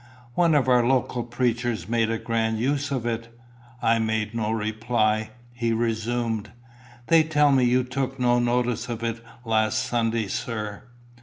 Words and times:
"One 0.33 0.55
of 0.55 0.67
our 0.67 0.83
local 0.83 1.23
preachers 1.23 1.87
made 1.87 2.09
a 2.09 2.17
grand 2.17 2.57
use 2.57 2.89
of 2.89 3.05
it." 3.05 3.37
I 3.83 3.99
made 3.99 4.33
no 4.33 4.49
reply. 4.51 5.29
He 5.53 5.73
resumed. 5.73 6.49
"They 7.05 7.21
tell 7.21 7.51
me 7.51 7.65
you 7.65 7.83
took 7.83 8.19
no 8.19 8.39
notice 8.39 8.89
of 8.89 9.03
it 9.03 9.23
last 9.45 9.77
Sunday, 9.85 10.25
sir." 10.27 10.81